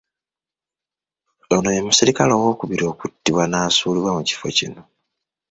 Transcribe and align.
Ono 1.55 1.69
ye 1.75 1.81
musirikale 1.87 2.31
owookubiri 2.35 2.83
okuttibwa 2.91 3.43
n'asuulibwa 3.47 4.11
mu 4.17 4.21
kifo 4.27 4.47
kino. 4.57 4.81